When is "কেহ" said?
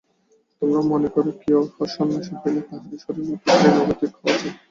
1.41-1.57